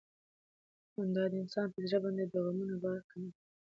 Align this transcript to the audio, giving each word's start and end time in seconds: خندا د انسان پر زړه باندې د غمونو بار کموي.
خندا 0.93 1.23
د 1.31 1.33
انسان 1.43 1.67
پر 1.73 1.83
زړه 1.89 1.99
باندې 2.03 2.23
د 2.27 2.33
غمونو 2.45 2.75
بار 2.83 2.99
کموي. 3.09 3.31